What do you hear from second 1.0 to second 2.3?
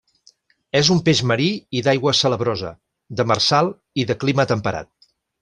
peix marí i d'aigua